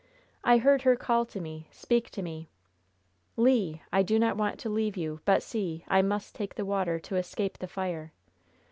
I 0.43 0.57
heard 0.57 0.81
her 0.81 0.95
call 0.95 1.27
to 1.27 1.39
me, 1.39 1.67
speak 1.69 2.09
to 2.09 2.23
me: 2.23 2.49
"'Le, 3.37 3.81
I 3.93 4.01
do 4.01 4.17
not 4.17 4.35
want 4.35 4.57
to 4.61 4.67
leave 4.67 4.97
you, 4.97 5.19
but 5.25 5.43
see! 5.43 5.85
I 5.87 6.01
must 6.01 6.33
take 6.33 6.55
the 6.55 6.65
water 6.65 6.97
to 7.01 7.17
escape 7.17 7.59
the 7.59 7.67
fire!' 7.67 8.11